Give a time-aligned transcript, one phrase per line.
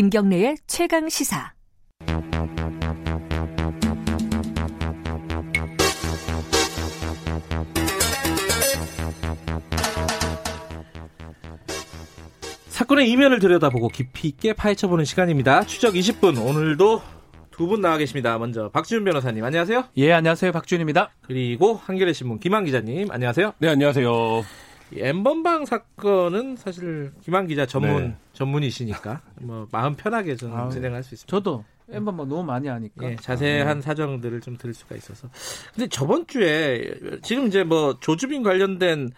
[0.00, 1.52] 김경래의 최강 시사.
[12.68, 15.64] 사건의 이면을 들여다보고 깊이 있게 파헤쳐보는 시간입니다.
[15.64, 17.02] 추적 20분 오늘도
[17.50, 18.38] 두 분 나와 계십니다.
[18.38, 19.84] 먼저 박지훈 변호사님 안녕하세요.
[19.98, 20.50] 예, 안녕하세요.
[20.50, 21.10] 박준입니다.
[21.20, 23.52] 그리고 한겨레 신문 김한 기자님 안녕하세요.
[23.58, 24.44] 네, 안녕하세요.
[24.92, 28.16] 이 엠번방 사건은 사실 김한 기자 전문 네.
[28.32, 31.30] 전문이시니까 뭐 마음 편하게 좀 아유, 진행할 수 있습니다.
[31.30, 33.10] 저도 엠번 뭐 너무 많이 하니까.
[33.10, 35.28] 예, 자세한 사정들을 좀 들을 수가 있어서.
[35.74, 36.90] 근데 저번 주에
[37.22, 39.10] 지금 이제 뭐 조주빈 관련된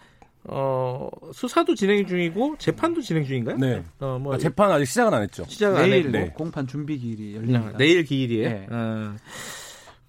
[0.45, 3.57] 어 수사도 진행 중이고 재판도 진행 중인가요?
[3.57, 3.83] 네.
[3.99, 5.45] 어 뭐 아, 재판 아직 시작은 안 했죠.
[5.47, 7.77] 시작 안 내일 했고 뭐 공판 준비 기일이 열립니다.
[7.77, 8.49] 내일 기일이에.
[8.49, 8.67] 네.
[8.69, 9.15] 어,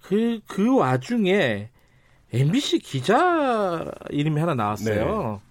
[0.01, 1.69] 그, 그 와중에
[2.33, 5.41] MBC 기자 이름이 하나 나왔어요.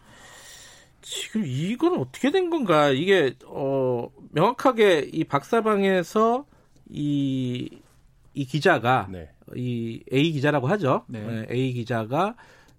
[1.05, 2.91] 지금 이건 어떻게 된 건가?
[2.91, 6.47] 이게, 어, 명확하게 이 박사방에서
[6.89, 7.71] 이,
[8.33, 9.29] 이 기자가, 네.
[9.55, 11.05] 이 A 기자라고 하죠.
[11.07, 11.21] 네.
[11.21, 12.35] 네, A 기자가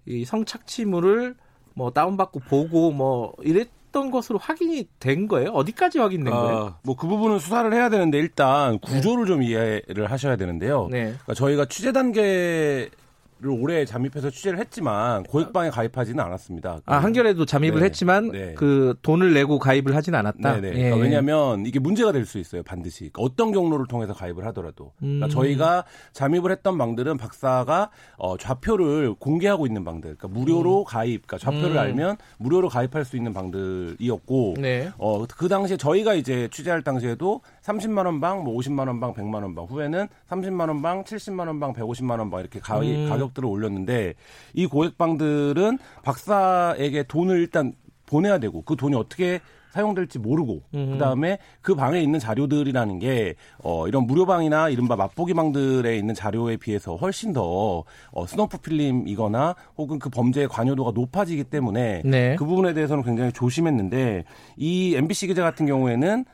[0.06, 1.36] 이 성착취물을
[1.74, 5.50] 뭐 다운받고 보고 뭐 이랬던 것으로 확인이 된 거예요?
[5.50, 6.58] 어디까지 확인된 거예요?
[6.58, 10.88] 아, 뭐그 부분은 수사를 해야 되는데 일단 구조를 좀 이해를 하셔야 되는데요.
[10.90, 11.04] 네.
[11.04, 12.90] 그러니까 저희가 취재 단계
[13.38, 16.80] 를 올해 잠입해서 취재를 했지만 고액방에 가입하지는 않았습니다.
[16.86, 17.86] 아, 한겨레도 잠입을 네.
[17.86, 18.54] 했지만 네.
[18.54, 20.54] 그 돈을 내고 가입을 하진 않았다.
[20.60, 20.68] 네네.
[20.68, 20.72] 예.
[20.84, 25.26] 그러니까 왜냐하면 이게 문제가 될 수 있어요 반드시 그러니까 어떤 경로를 통해서 가입을 하더라도 그러니까
[25.26, 25.30] 음.
[25.30, 31.76] 저희가 잠입을 했던 방들은 박사가 어, 좌표를 공개하고 있는 방들 그러니까 무료로 가입 그러니까 좌표를
[31.76, 31.78] 음.
[31.78, 34.90] 알면 무료로 가입할 수 있는 방들이었고 네.
[34.98, 39.42] 어, 그 당시에 저희가 이제 취재할 당시에도 30만 원 방, 뭐 50만 원 방, 100만
[39.42, 43.08] 원 방, 후에는 30만 원 방, 70만 원 방, 150만 원 방 이렇게 가, 음.
[43.08, 44.14] 가격들을 올렸는데
[44.54, 47.72] 이 고액방들은 박사에게 돈을 일단
[48.06, 50.92] 보내야 되고 그 돈이 어떻게 사용될지 모르고 음.
[50.92, 56.96] 그다음에 그 방에 있는 자료들이라는 게 어, 이런 무료방이나 이른바 맛보기 방들에 있는 자료에 비해서
[56.96, 62.36] 훨씬 더 어, snuff film이거나 혹은 그 범죄의 관여도가 높아지기 때문에 네.
[62.36, 64.24] 그 부분에 대해서는 굉장히 조심했는데
[64.56, 66.24] 이 MBC 기자 같은 경우에는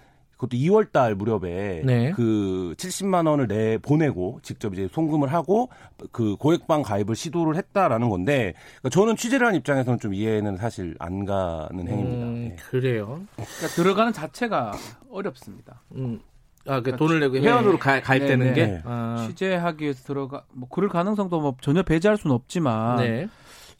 [0.43, 2.11] 그것도 2월 달 무렵에 네.
[2.13, 5.69] 그 70만 원을 내 보내고 직접 이제 송금을 하고
[6.11, 11.25] 그 고액방 가입을 시도를 했다라는 건데 그러니까 저는 취재를 한 입장에서는 좀 이해는 사실 안
[11.25, 12.27] 가는 행위입니다.
[12.27, 12.57] 음, 예.
[12.57, 13.23] 그래요.
[13.37, 14.73] 그러니까 들어가는 자체가
[15.11, 15.83] 어렵습니다.
[15.95, 16.21] 음.
[16.67, 17.41] 아, 그 돈을 내고 네.
[17.41, 18.67] 회원으로 가, 가입되는 네, 게.
[18.67, 18.83] 네.
[18.85, 23.29] 아, 취재하기 위해서 들어가 뭐 그럴 가능성도 뭐 전혀 배제할 수는 없지만 네.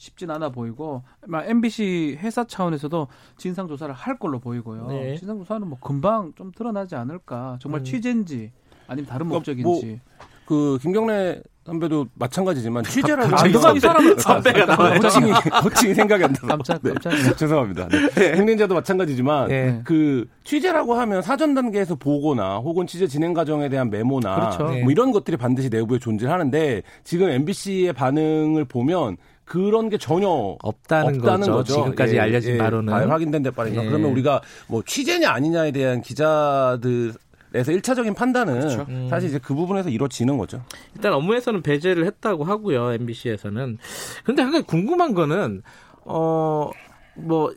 [0.03, 4.89] 쉽진 않아 보이고 MBC 회사 차원에서도 진상 조사를 할 걸로 보이고요.
[4.89, 5.17] 네.
[5.17, 7.57] 진상 조사는 뭐 금방 좀 드러나지 않을까.
[7.61, 7.85] 정말 음.
[7.85, 8.51] 취재인지
[8.89, 10.01] 아니면 다른 그러니까 목적인지.
[10.45, 14.99] 그 김경래 선배도 마찬가지지만 취재를 갑자기 하면서 이 사람은 선배가 나와요.
[15.01, 16.91] 호칭이 호칭이 생각이 안 나서 깜짝 네.
[16.91, 17.89] 깜짝 죄송합니다.
[17.89, 18.33] 네.
[18.35, 19.81] 행진자도 마찬가지지만 네.
[19.85, 24.75] 그 취재라고 하면 사전 단계에서 보거나 혹은 취재 진행 과정에 대한 메모나 그렇죠.
[24.75, 24.83] 네.
[24.83, 29.17] 뭐 이런 것들이 반드시 내부에 존재하는데 지금 MBC의 반응을 보면
[29.53, 31.63] 그런 게 전혀 없다는, 거죠.
[31.63, 32.91] 지금까지 예, 알려진 예, 바로는.
[32.91, 33.87] 다 확인된 데 빠르니까 예.
[33.87, 37.13] 그러면 우리가 뭐 취재냐 아니냐에 대한 기자들
[37.55, 38.87] 에서 1차적인 판단은 그렇죠.
[38.89, 39.09] 음.
[39.11, 40.65] 사실 이제 그 부분에서 이루어지는 거죠.
[40.95, 42.95] 일단 업무에서는 배제를 했다고 하고요.
[42.95, 43.77] MBC에서는.
[44.25, 45.63] 근데 한 가지 궁금한 거는
[46.07, 46.71] 어
[47.17, 47.53] 뭐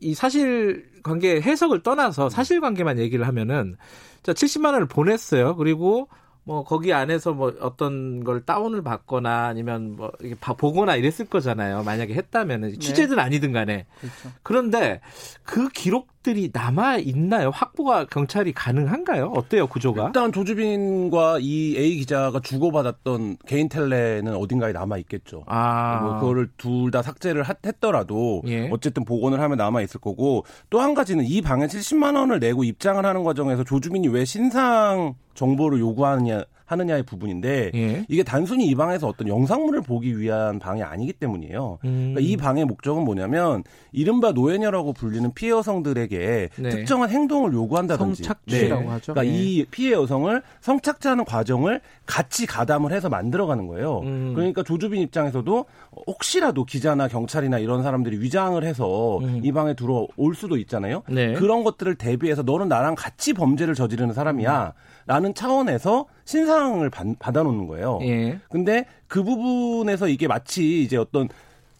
[0.00, 3.76] 이 사실 관계 해석을 떠나서 사실 관계만 얘기를 하면은
[4.22, 5.56] 자 70만 원을 보냈어요.
[5.56, 6.08] 그리고
[6.48, 11.82] 뭐 거기 안에서 뭐 어떤 걸 다운을 받거나 아니면 뭐 이게 봐- 보거나 이랬을 거잖아요.
[11.82, 13.84] 만약에 했다면은 취재든 아니든 간에.
[14.00, 14.30] 그렇죠.
[14.42, 15.00] 그런데
[15.42, 17.50] 그 기록 들이 남아 있나요?
[17.50, 19.32] 확보가 경찰이 가능한가요?
[19.36, 20.06] 어때요, 구조가?
[20.06, 25.44] 일단 조주빈과 이 A 기자가 주고받았던 개인 텔레는 어딘가에 남아 있겠죠.
[25.46, 28.68] 아, 뭐 그거를 둘 다 삭제를 하- 했더라도 예.
[28.70, 33.04] 어쨌든 복원을 하면 남아 있을 거고 또 한 가지는 이 방에 70만 원을 내고 입장을
[33.04, 38.04] 하는 과정에서 조주빈이 왜 신상 정보를 요구하느냐 하느냐의 부분인데 예.
[38.08, 41.78] 이게 단순히 이 방에서 어떤 영상물을 보기 위한 방이 아니기 때문이에요.
[41.84, 42.12] 음.
[42.14, 46.68] 그러니까 이 방의 목적은 뭐냐면 이른바 노예녀라고 불리는 피해 여성들에게 네.
[46.68, 48.88] 특정한 행동을 요구한다든지 성착취라고 네.
[48.88, 49.14] 하죠.
[49.14, 49.42] 그러니까 네.
[49.42, 54.00] 이 피해 여성을 성착취하는 과정을 같이 가담을 해서 만들어가는 거예요.
[54.00, 54.32] 음.
[54.34, 55.64] 그러니까 조주빈 입장에서도
[56.06, 59.40] 혹시라도 기자나 경찰이나 이런 사람들이 위장을 해서 음.
[59.42, 61.02] 이 방에 들어올 수도 있잖아요.
[61.08, 61.32] 네.
[61.32, 64.74] 그런 것들을 대비해서 너는 나랑 같이 범죄를 저지르는 사람이야.
[65.08, 67.98] 라는 차원에서 신상을 받, 받아놓는 거예요.
[68.02, 68.38] 예.
[68.50, 71.28] 근데 그 부분에서 이게 마치 이제 어떤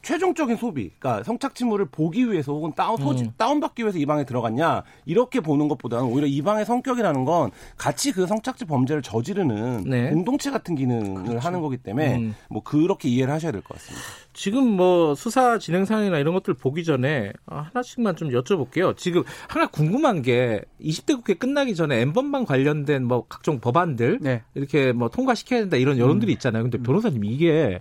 [0.00, 3.32] 최종적인 소비, 그러니까 성착취물을 보기 위해서 혹은 다운 소지, 음.
[3.36, 8.26] 다운받기 위해서 이 방에 들어갔냐 이렇게 보는 것보다는 오히려 이 방의 성격이라는 건 같이 그
[8.26, 10.08] 성착취 범죄를 저지르는 네.
[10.10, 12.34] 공동체 같은 기능을 하는 거기 때문에 음.
[12.48, 14.06] 뭐 그렇게 이해를 하셔야 될 것 같습니다.
[14.38, 18.96] 지금 뭐 수사 진행 상황이나 이런 것들 보기 전에 아, 하나씩만 좀 여쭤볼게요.
[18.96, 24.44] 지금 하나 궁금한 게 20대 국회 끝나기 전에 엠번방 관련된 뭐 각종 법안들 네.
[24.54, 26.34] 이렇게 뭐 통과시켜야 된다 이런 여론들이 음.
[26.34, 26.62] 있잖아요.
[26.62, 27.80] 근데 변호사님 이게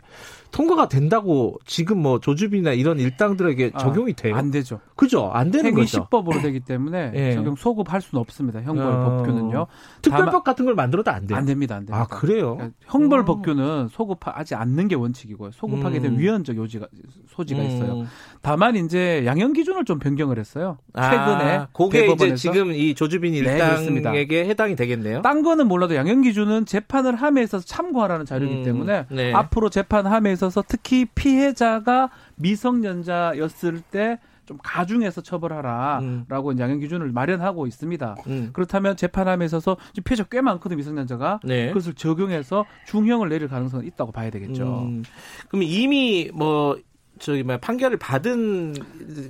[0.52, 4.36] 통과가 된다고 지금 뭐 조주빈이나 이런 일당들에게 아, 적용이 돼요?
[4.36, 4.80] 안 되죠.
[4.96, 5.30] 그죠?
[5.32, 6.06] 안 되는 행위 거죠.
[6.06, 7.34] 시법으로 되기 때문에 예.
[7.34, 8.62] 적용 소급할 수는 없습니다.
[8.62, 9.18] 형벌 어.
[9.18, 9.68] 법규는요.
[10.02, 11.38] 특별법 같은 걸 만들어도 안 돼요.
[11.38, 11.76] 안 됩니다.
[11.76, 12.02] 안 됩니다.
[12.02, 12.56] 아 그래요?
[12.56, 13.26] 그러니까 형벌 어.
[13.26, 15.52] 법규는 소급하지 않는 게 원칙이고요.
[15.52, 16.20] 소급하게 되면 음.
[16.20, 16.88] 위헌 적 요지가
[17.28, 18.00] 소지가 있어요.
[18.02, 18.08] 음.
[18.42, 20.78] 다만 이제 양형 기준을 좀 변경을 했어요.
[20.94, 22.36] 아, 최근에 그게 이제.
[22.36, 23.40] 지금 이 조주빈 네.
[23.40, 25.22] 일당에게 해당이 되겠네요.
[25.22, 29.34] 딴 거는 몰라도 양형 기준은 재판을 함에 있어서 참고하라는 자료이기 음, 때문에 네.
[29.34, 36.60] 앞으로 재판함에 있어서 특히 피해자가 미성년자였을 때 좀 가중해서 처벌하라라고 음.
[36.60, 38.16] 양형 기준을 마련하고 있습니다.
[38.28, 38.50] 음.
[38.54, 41.68] 그렇다면 재판함에 있어서 피해자 꽤 많거든 미성년자가 네.
[41.68, 44.86] 그것을 적용해서 중형을 내릴 가능성은 있다고 봐야 되겠죠.
[44.88, 45.04] 음,
[45.50, 46.78] 그럼 이미 뭐
[47.20, 48.76] 저기 뭐 판결을 받은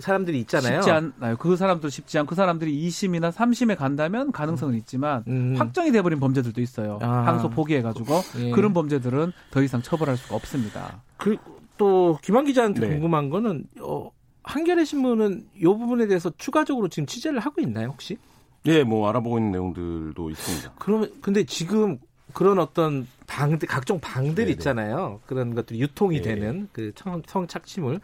[0.01, 0.81] 사람들이 있잖아요.
[0.81, 1.35] 쉽지 않나요?
[1.37, 5.55] 그 사람들 쉽지 않고 그 사람들이 2심이나 3심에 간다면 가능성은 있지만 음.
[5.57, 6.99] 확정이 돼버린 범죄들도 있어요.
[7.01, 7.07] 아.
[7.25, 8.51] 항소 포기해가지고 예.
[8.51, 11.01] 그런 범죄들은 더 이상 처벌할 수가 없습니다.
[11.17, 12.89] 그리고 또 김한 기자한테 네.
[12.89, 14.11] 궁금한 거는 어,
[14.47, 18.17] 한겨레 신문은 이 부분에 대해서 추가적으로 지금 취재를 하고 있나요 혹시?
[18.65, 20.73] 예, 뭐 알아보고 있는 내용들도 있습니다.
[20.79, 21.99] 그러면 근데 지금
[22.33, 24.51] 그런 어떤 방들 각종 방들 네네.
[24.51, 25.19] 있잖아요.
[25.27, 26.35] 그런 것들이 유통이 네.
[26.35, 27.99] 되는 그 성, 성착취물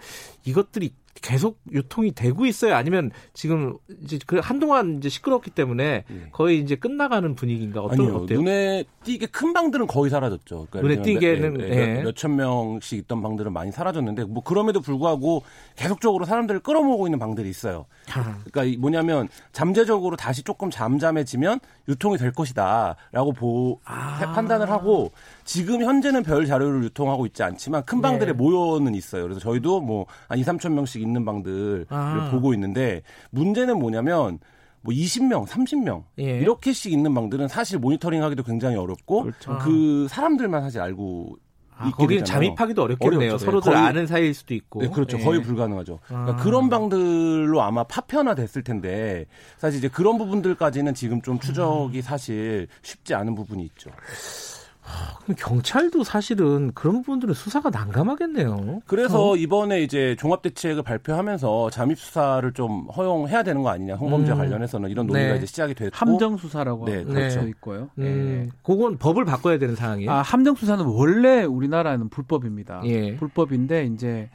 [0.46, 2.75] 이것들이 계속 유통이 되고 있어요.
[2.75, 6.28] 아니면 지금 이제 그 한동안 이제 시끄럽기 때문에 예.
[6.31, 8.40] 거의 이제 끝나가는 분위기인가 어떤 아니요, 어때요?
[8.40, 10.68] 눈에 띄게 큰 방들은 거의 사라졌죠.
[10.70, 11.86] 그러니까 눈에 띄게는, 몇, 예.
[11.94, 15.44] 몇, 몇천 명씩 있던 방들은 많이 사라졌는데 뭐 그럼에도 불구하고
[15.75, 17.86] 계속적으로 사람들을 끌어모으고 있는 방들이 있어요.
[18.12, 24.34] 아, 그러니까 이 뭐냐면 잠재적으로 다시 조금 잠잠해지면 유통이 될 것이다라고 보 아.
[24.34, 25.12] 판단을 하고
[25.44, 28.33] 지금 현재는 별 자료를 유통하고 있지 않지만 큰 방들에 네.
[28.38, 29.24] 모여는 있어요.
[29.24, 32.30] 그래서 저희도 뭐 한 2, 3천 명씩 있는 방들을 아.
[32.31, 33.01] 보고 있는데
[33.31, 34.39] 문제는 뭐냐면
[34.81, 36.39] 뭐 20명, 30명 예.
[36.39, 39.57] 이렇게씩 있는 방들은 사실 모니터링하기도 굉장히 어렵고 그렇죠.
[39.62, 41.38] 그 사람들만 사실 알고
[41.75, 42.45] 아, 거기는 되잖아요.
[42.45, 43.19] 잠입하기도 어렵겠네요.
[43.19, 43.38] 어렵죠.
[43.38, 43.45] 네.
[43.45, 44.81] 서로들 거의- 아는 사이일 수도 있고.
[44.81, 45.18] 네, 그렇죠.
[45.19, 45.24] 예.
[45.24, 46.00] 거의 불가능하죠.
[46.06, 46.36] 그러니까 아.
[46.44, 49.25] 그런 방들로 아마 파편화 됐을 텐데
[49.57, 53.89] 사실 이제 그런 부분들까지는 지금 좀 추적이 사실 쉽지 않은 부분이 있죠.
[55.24, 58.82] 그럼 경찰도 사실은 그런 부분들은 수사가 난감하겠네요.
[58.86, 64.38] 그래서 이번에 이제 종합대책을 발표하면서 잠입 수사를 좀 허용해야 되는 거 아니냐 성범죄 음.
[64.38, 65.38] 관련해서는 이런 논의가 네.
[65.38, 67.50] 이제 시작이 됐고 함정 수사라고 네, 그렇죠 네.
[67.50, 67.90] 있고요.
[68.00, 70.12] 음, 그건 법을 바꿔야 되는 상황이에요.
[70.12, 72.82] 아, 함정 수사는 원래 우리나라는 불법입니다.
[72.86, 73.16] 예.
[73.16, 74.30] 불법인데 이제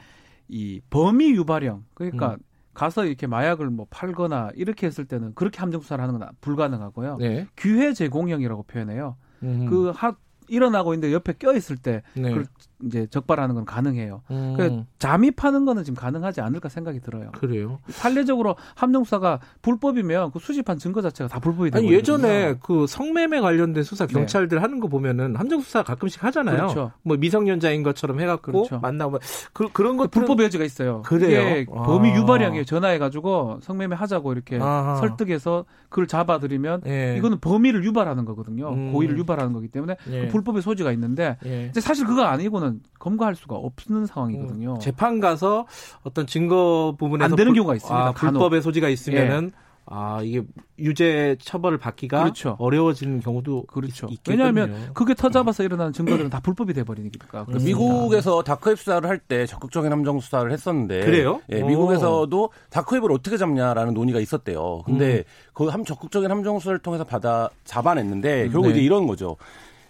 [0.49, 2.39] 이 범위 유발형 그러니까 음.
[2.73, 7.17] 가서 이렇게 마약을 뭐 팔거나 이렇게 했을 때는 그렇게 함정 수사를 하는 건 불가능하고요.
[7.19, 7.47] 네.
[7.57, 9.17] 기회 제공형이라고 표현해요.
[9.43, 9.67] 음.
[9.69, 10.15] 그 하,
[10.49, 12.31] 일어나고 있는데 옆에 껴 있을 때 네.
[12.31, 12.47] 그걸
[12.85, 14.23] 이제 적발하는 건 가능해요.
[14.31, 17.31] 음, 그 잠입하는 거는 지금 가능하지 않을까 생각이 들어요.
[17.33, 17.81] 그래요.
[18.01, 21.89] 판례적으로 함정수사가 불법이면 그 수집한 증거 자체가 다 불법이 되거든요.
[21.89, 24.13] 아니 예전에 그 성매매 관련된 수사 네.
[24.15, 26.57] 경찰들 하는 거 보면은 함정 수사 가끔씩 하잖아요.
[26.57, 26.93] 그렇죠.
[27.03, 28.79] 뭐 미성년자인 것처럼 해갖고 그렇죠.
[28.79, 29.19] 만나고
[29.53, 31.03] 그, 그런 그것 불법 여지가 있어요.
[31.03, 31.67] 그래요?
[31.75, 31.83] 아.
[31.83, 32.65] 범위 유발형이에요.
[32.65, 34.97] 전화해가지고 성매매 하자고 이렇게 아하.
[34.97, 37.17] 설득해서 그걸 잡아들이면 예.
[37.19, 38.71] 이거는 범위를 유발하는 거거든요.
[38.73, 38.93] 음.
[38.93, 40.27] 고의를 유발하는 거기 때문에 예.
[40.27, 41.67] 그 불법의 소지가 있는데 예.
[41.71, 42.68] 이제 사실 그거 아니고는
[42.99, 44.75] 검거할 수가 없는 상황이거든요.
[44.75, 45.67] 음, 재판 가서
[46.03, 48.13] 어떤 증거 부분에서 안 되는 불- 경우가 있습니다, 아.
[48.13, 49.53] 불법의 소지가 있으면은
[49.91, 50.43] 아 이게
[50.79, 52.57] 유죄 처벌을 받기가 그렇죠.
[52.59, 54.07] 어려워지는 경우도 그렇죠.
[54.11, 54.91] 있, 왜냐하면.
[54.93, 57.47] 그게 터잡아서 일어나는 증거들은 다 불법이 돼버리니까.
[57.49, 57.53] 음.
[57.55, 57.59] 그.
[57.65, 61.41] 미국에서 다크웹 수사를 할 때 적극적인 함정 수사를 했었는데 그래요?
[61.51, 61.67] 예, 오.
[61.69, 64.83] 미국에서도 다크웹을 어떻게 잡냐라는 논의가 있었대요.
[64.89, 64.93] 음.
[64.93, 68.73] 근데 그함 적극적인 함정 수사를 통해서 받아 잡아냈는데 결국 네.
[68.75, 69.37] 이제 이런 거죠.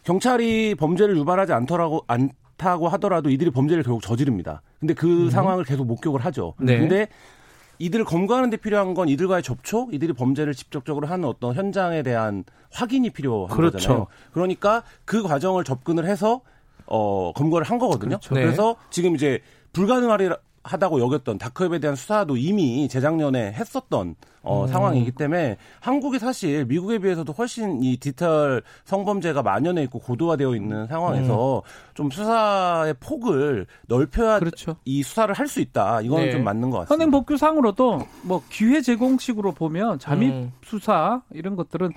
[0.05, 2.05] 경찰이 범죄를 유발하지 않더라고
[2.59, 4.61] 않다고 하더라도 이들이 범죄를 결국 저지릅니다.
[4.81, 6.55] 근데 그 상황을 계속 목격을 하죠.
[6.61, 6.67] 음.
[6.67, 6.79] 네.
[6.79, 7.09] 근데
[7.79, 13.11] 이들을 검거하는 데 필요한 건 이들과의 접촉, 이들이 범죄를 직접적으로 하는 어떤 현장에 대한 확인이
[13.11, 13.77] 필요한 그렇죠.
[13.77, 14.07] 거잖아요.
[14.33, 16.41] 그러니까 그 과정을 접근을 해서
[16.87, 18.19] 어 검거를 한 거거든요.
[18.19, 18.35] 그렇죠.
[18.35, 18.45] 그 네.
[18.47, 19.41] 래서 지금 이제
[19.73, 20.31] 불가능하리
[20.65, 24.67] 하다고 여겼던 다크웹에 대한 수사도 이미 재작년에 했었던 어, 음.
[24.69, 31.63] 상황이기 때문에 한국이 사실 미국에 비해서도 훨씬 이 디지털 성범죄가 만연해 있고 고도화되어 있는 상황에서
[31.95, 34.77] 좀 수사의 폭을 넓혀야 그렇죠.
[34.85, 36.03] 이 수사를 할 수 있다.
[36.03, 36.31] 이거는 네.
[36.33, 36.95] 좀 맞는 것 같습니다.
[36.95, 40.53] 현행 법규상으로도 뭐 기회 제공식으로 보면 잠입 음.
[40.63, 41.91] 수사 이런 것들은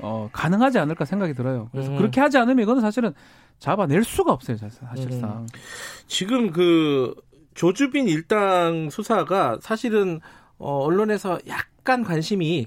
[0.00, 1.68] 어, 가능하지 않을까 생각이 들어요.
[1.72, 1.96] 그래서 음.
[1.96, 3.12] 그렇게 하지 않으면 이거는 사실은
[3.58, 5.46] 잡아낼 수가 없어요, 사실- 사실상.
[6.06, 7.14] 지금 그
[7.58, 10.20] 조주빈 일당 수사가 사실은
[10.58, 12.66] 어, 언론에서 약 간 관심이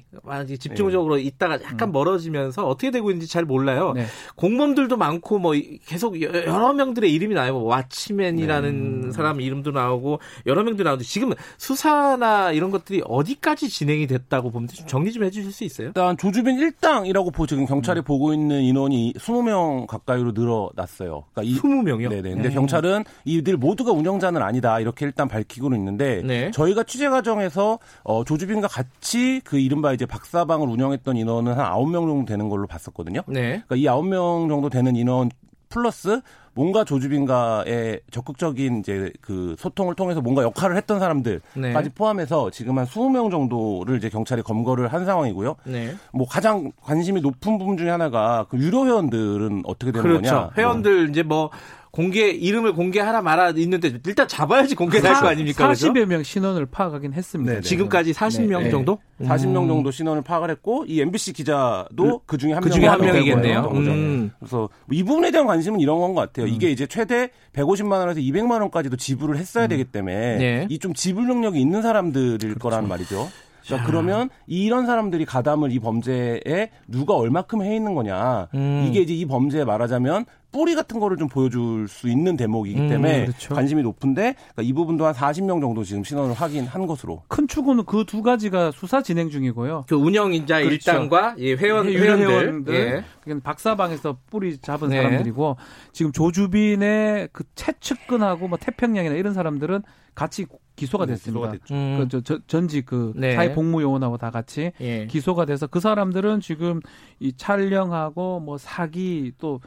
[0.59, 1.21] 집중적으로 네.
[1.21, 1.91] 있다가 약간 음.
[1.91, 3.93] 멀어지면서 어떻게 되고 있는지 잘 몰라요.
[3.95, 4.07] 네.
[4.35, 7.53] 공범들도 많고 뭐 이- 계속 여- 여러 명들의 이름이 나요.
[7.53, 9.11] 뭐 와치맨이라는 네.
[9.11, 14.87] 사람 이름도 나오고 여러 명들이 나오는데 지금 수사나 이런 것들이 어디까지 진행이 됐다고 보면 좀
[14.87, 15.87] 정리 좀 해주실 수 있어요?
[15.89, 21.25] 일단 조주빈 일당이라고 보 지금 경찰이 보고 있는 인원이 20명 가까이로 늘어났어요.
[21.31, 22.09] 그러니까 이 20명이요?
[22.09, 22.33] 네네.
[22.33, 26.49] 근데 경찰은 이들 모두가 운영자는 아니다 이렇게 일단 밝히고는 있는데 네.
[26.49, 29.10] 저희가 취재 과정에서 어, 조주빈과 같이
[29.43, 33.21] 그 이른바 이제 박사방을 운영했던 인원은 한 9명 정도 되는 걸로 봤었거든요.
[33.27, 33.63] 네.
[33.67, 35.29] 그러니까 이 9명 정도 되는 인원
[35.69, 36.21] 플러스
[36.53, 41.95] 뭔가 조주빈과의 적극적인 이제 그 소통을 통해서 뭔가 역할을 했던 사람들까지 네.
[41.95, 45.55] 포함해서 지금 한 20명 정도를 이제 경찰이 검거를 한 상황이고요.
[45.63, 45.95] 네.
[46.11, 50.29] 뭐 가장 관심이 높은 부분 중에 하나가 그 유료 회원들은 어떻게 되는 그렇죠.
[50.29, 50.49] 거냐.
[50.57, 51.49] 회원들 이제 뭐
[51.91, 55.67] 공개 이름을 공개하라 말아 있는데 일단 잡아야지 공개될 거 아닙니까?
[55.67, 55.91] 그죠?
[55.91, 57.51] 40여 명 신원을 파악하긴 했습니다.
[57.51, 57.61] 네네.
[57.63, 58.69] 지금까지 40명 네.
[58.69, 58.99] 정도?
[59.17, 59.67] 뭐 40명 음.
[59.67, 62.75] 정도 신원을 파악을 했고 이 MBC 기자도 그 중에 한그 명.
[62.77, 63.71] 중에 한 명이겠네요.
[63.73, 64.31] 음.
[64.39, 66.47] 그래서 이 부분에 대한 관심은 이런 건 것 같아요.
[66.47, 70.67] 이게 이제 최대 150만 원에서 200만 원까지도 지불을 했어야 되기 때문에 네.
[70.69, 73.29] 이좀 지불 능력이 있는 사람들일 거란 말이죠.
[73.65, 78.47] 그러니까 그러면 이런 사람들이 가담을 이 범죄에 누가 얼마큼 해 있는 거냐.
[78.55, 78.85] 음.
[78.89, 83.25] 이게 이제 이 범죄에 말하자면 뿌리 같은 거를 좀 보여줄 수 있는 대목이기 음, 때문에
[83.25, 83.53] 그렇죠.
[83.53, 87.23] 관심이 높은데 그러니까 이 부분도 한 40명 정도 지금 신원을 확인한 것으로.
[87.27, 89.85] 큰 축은 그두 가지가 수사 진행 중이고요.
[89.87, 90.73] 그 운영인자 그렇죠.
[90.73, 93.39] 일당과 예, 회원 회원들, 회원들, 예.
[93.39, 94.97] 박사방에서 뿌리 잡은 네.
[95.01, 95.57] 사람들이고
[95.93, 99.83] 지금 조주빈의 그 최측근하고 뭐 태평양이나 이런 사람들은
[100.15, 101.51] 같이 기소가 됐습니다.
[101.51, 101.73] 기소가 됐죠.
[101.73, 103.35] 음, 그 저, 저, 전직 그 네.
[103.35, 105.05] 사회복무요원하고 다 같이 예.
[105.07, 106.81] 기소가 돼서 그 사람들은 지금
[107.19, 109.61] 이 촬영하고 뭐 사기 또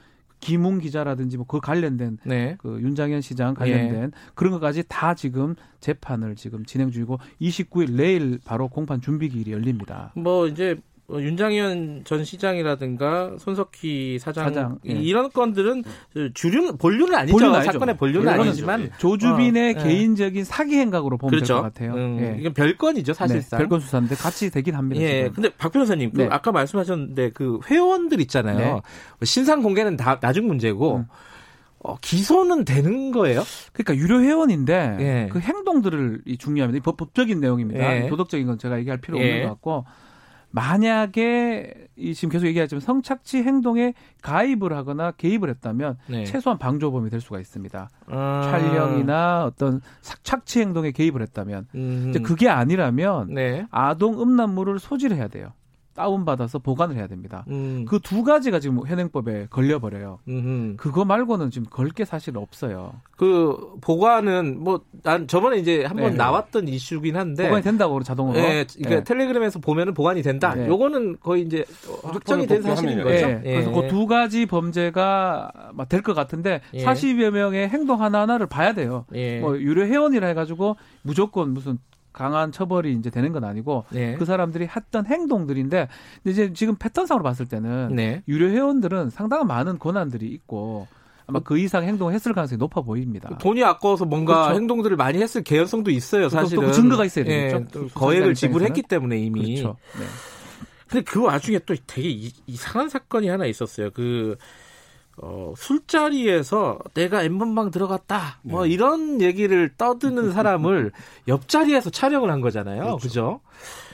[0.44, 2.56] 김웅 기자라든지 뭐 그 관련된 네.
[2.58, 8.68] 그 윤장현 시장 관련된 그런 것까지 다 지금 재판을 지금 진행 중이고 29일 내일 바로
[8.68, 10.12] 공판 준비 기일이 열립니다.
[10.16, 14.92] 뭐 이제 어, 윤장현 전 시장이라든가 손석희 사장, 사장, 예.
[14.92, 15.84] 이런 건들은
[16.32, 17.32] 주류 본류는 아니죠.
[17.32, 17.72] 본류는 아니죠.
[17.72, 18.94] 사건의 본류는 본류는 아니지만 아니죠.
[18.98, 19.82] 조주빈의 어, 예.
[19.82, 21.56] 개인적인 사기 행각으로 보면 될 그렇죠.
[21.56, 21.92] 것 같아요.
[21.94, 22.40] 음, 예.
[22.40, 23.58] 이건 별건이죠 사실상.
[23.58, 25.02] 네, 별건 수사인데 같이 되긴 합니다.
[25.02, 25.32] 예, 지금.
[25.34, 26.28] 근데 박 변호사님, 그 네.
[26.30, 28.80] 아까 말씀하셨는데 그 회원들 있잖아요.
[29.20, 29.26] 네.
[29.26, 31.06] 신상 공개는 다 나중 문제고 음.
[31.80, 33.42] 어, 기소는 되는 거예요?
[33.74, 35.28] 그러니까 유료 회원인데 예.
[35.30, 36.78] 그 행동들을 이 중요합니다.
[36.78, 38.04] 이 법, 법적인 내용입니다.
[38.04, 38.08] 예.
[38.08, 39.22] 도덕적인 건 제가 얘기할 필요 예.
[39.22, 39.84] 없는 것 같고
[40.54, 43.92] 만약에 이 지금 계속 얘기하지만 성착취 행동에
[44.22, 46.24] 가입을 하거나 개입을 했다면 네.
[46.24, 47.88] 최소한 방조범이 될 수가 있습니다.
[48.06, 53.66] 아, 촬영이나 어떤 삭- 착취 행동에 개입을 했다면 음, 이제 그게 아니라면 네.
[53.70, 55.52] 아동 음란물을 소지해야 돼요.
[55.94, 57.44] 다운받아서 보관을 해야 됩니다.
[57.48, 60.18] 음, 그두 가지가 지금 현행법에 걸려버려요.
[60.28, 62.92] 음, 그거 말고는 지금 걸 게 사실 없어요.
[63.16, 66.16] 그 보관은 뭐 난 저번에 이제 한번 네.
[66.16, 68.38] 나왔던 이슈긴 한데 보관이 된다고 자동으로.
[68.38, 69.04] 예, 그러니까 예.
[69.04, 70.54] 텔레그램에서 보면은 보관이 된다.
[70.54, 70.66] 네.
[70.66, 71.64] 요거는 거의 이제
[72.02, 72.98] 확정이 된 사실인.
[73.04, 73.14] 거죠.
[73.14, 75.52] 예, 그래서 그 두 가지 범죄가
[75.88, 76.84] 될 것 같은데 예.
[76.84, 79.04] 40여 명의 행동 하나 하나를 봐야 돼요.
[79.14, 79.40] 예.
[79.40, 81.78] 뭐 유료 회원이라 해가지고 무조건 무슨
[82.14, 84.14] 강한 처벌이 이제 되는 건 아니고 네.
[84.14, 85.88] 그 사람들이 했던 행동들인데
[86.22, 88.22] 근데 이제 지금 패턴상으로 봤을 때는 네.
[88.28, 90.86] 유료 회원들은 상당한 많은 권한들이 있고
[91.26, 93.36] 아마 그 이상 행동을 했을 가능성이 높아 보입니다.
[93.38, 94.60] 돈이 아까워서 뭔가 그렇죠.
[94.60, 96.66] 행동들을 많이 했을 개연성도 있어요, 또- 또 사실은.
[96.66, 97.64] 그 증거가 있어야 예, 되겠죠.
[97.72, 98.34] 또 수사자 거액을.
[98.34, 99.56] 지불했기 때문에 이미.
[99.60, 99.76] 그렇죠.
[99.98, 100.04] 네.
[100.88, 103.90] 근데 그 와중에 또 되게 이, 이상한 사건이 하나 있었어요.
[103.90, 104.36] 그
[105.16, 108.40] 어, 술자리에서 내가 엠번방 들어갔다.
[108.42, 110.92] 뭐 이런 얘기를 떠드는 사람을
[111.28, 112.96] 옆자리에서 촬영을 한 거잖아요.
[112.96, 113.40] 그죠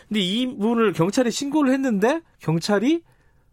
[0.09, 3.03] 근데 이분을 경찰에 신고를 했는데 경찰이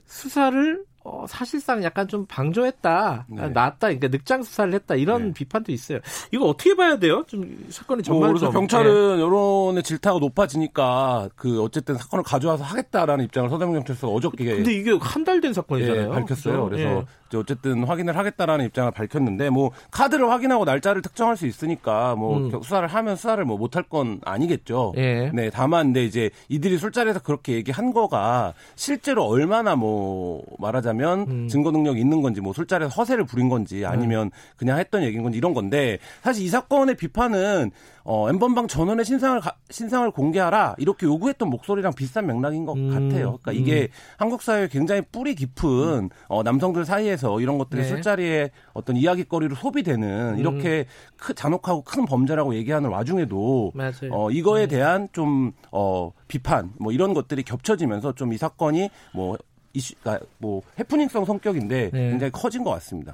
[0.06, 3.42] 수사를 어, 사실상 약간 좀 방조했다, 네.
[3.42, 5.34] 아, 놨다, 그러니까 늑장 수사를 했다 이런 네.
[5.34, 6.00] 비판도 있어요.
[6.34, 7.24] 이거 어떻게 봐야 돼요?
[7.28, 13.24] 좀 사건이 뭐 정말 그래서 좀, 경찰은 여론의 질타가 높아지니까 그 어쨌든 사건을 가져와서 하겠다라는
[13.26, 14.56] 입장을 서대문 경찰서가 어저께 예.
[14.56, 16.04] 근데 이게 한 달 된 사건이잖아요.
[16.04, 16.66] 예, 밝혔어요.
[16.66, 16.70] 그죠?
[16.70, 17.06] 그래서 예.
[17.28, 22.50] 이제 어쨌든 확인을 하겠다라는 입장을 밝혔는데 뭐 카드를 확인하고 날짜를 특정할 수 있으니까 뭐 음.
[22.52, 24.94] 겨- 수사를 하면 수사를 뭐 못할 건 아니겠죠.
[24.98, 25.30] 예.
[25.34, 30.97] 네, 다만 근데 이제 이들이 술자리에서 그렇게 얘기한 거가 실제로 얼마나 뭐 말하자면
[31.28, 31.48] 음.
[31.48, 35.54] 증거 능력이 있는 건지 뭐 술자리에서 허세를 부린 건지 아니면 그냥 했던 얘기인 건지 이런
[35.54, 37.72] 건데 사실 이 사건의 비판은
[38.04, 42.90] 어 엠번방 전원의 신상을 가- 신상을 공개하라 이렇게 요구했던 목소리랑 비슷한 맥락인 것 음.
[42.90, 43.38] 같아요.
[43.42, 47.88] 그러니까 이게 한국 사회에 굉장히 뿌리 깊은 어, 남성들 사이에서 이런 것들이 네.
[47.90, 50.86] 술자리에 어떤 이야기거리로 소비되는 이렇게
[51.18, 54.12] 크, 잔혹하고 큰 범죄라고 얘기하는 와중에도 맞아요.
[54.12, 59.38] 어, 이거에 대한 좀 어, 비판 뭐 이런 것들이 겹쳐지면서 좀 이 사건이 뭐
[59.78, 62.10] 이슈, 그러니까 뭐 해프닝성 성격인데 네.
[62.12, 63.14] 굉장히 커진 것 같습니다.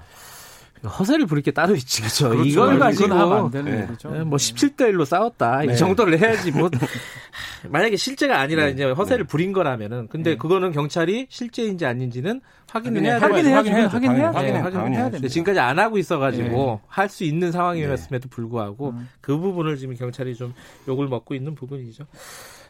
[0.99, 2.27] 허세를 부릴 게 따로 있지, 그죠?
[2.29, 2.43] 그렇죠.
[2.49, 3.83] 이걸 가지고 안 되는 네.
[3.83, 4.09] 얘기죠.
[4.25, 5.61] 뭐 17대 1로 싸웠다.
[5.61, 5.73] 네.
[5.73, 6.69] 이 정도를 해야지 뭐
[7.69, 13.53] 만약에 실제가 아니라 이제 허세를 부린 거라면은 근데 그거는 경찰이 실제인지 아닌지는 확인을 해야 확인해-.
[13.53, 14.17] 확인해야 당연히.
[14.17, 14.31] 돼요.
[14.31, 15.27] 네, 확인해- 확인해야 당연히 됩니다.
[15.29, 16.87] 지금까지 안 하고 있어가지고 네.
[16.89, 19.07] 할수 있는 상황이었음에도 불구하고 음.
[19.21, 20.53] 그 부분을 지금 경찰이 좀
[20.89, 22.05] 욕을 먹고 있는 부분이죠.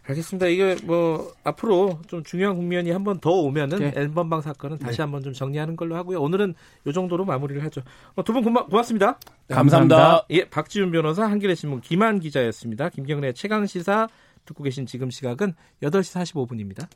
[0.06, 0.48] 알겠습니다.
[0.48, 3.94] 이게 뭐 앞으로 좀 중요한 국면이 한 번 더 오면은 네.
[3.96, 6.22] 앨범방 사건은 다시 한번 좀 정리하는 걸로 하고요.
[6.22, 6.56] 오늘은
[6.88, 7.82] 요 정도로 마무리를 하죠.
[8.16, 9.18] 어, 두분 고맙습니다.
[9.50, 10.26] 감사합니다.
[10.32, 12.90] 예, 박지훈 변호사, 한겨레 신문 김한 기자였습니다.
[12.90, 14.08] 김경래 최강 시사
[14.46, 16.88] 듣고 계신 지금 시각은 8시 45분입니다.